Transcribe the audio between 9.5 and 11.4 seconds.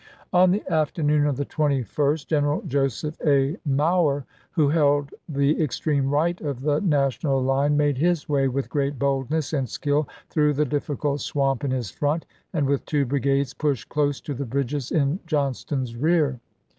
and skill through the difficult